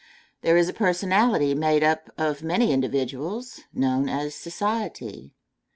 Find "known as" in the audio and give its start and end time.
3.71-4.33